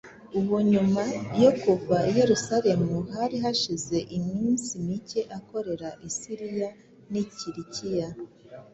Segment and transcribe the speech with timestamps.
[0.39, 1.03] uwo nyuma
[1.43, 6.69] yo kuva i Yerusalemu hari hashize iminsi mike akorera i Siriya
[7.11, 8.09] n’i Kilikiya,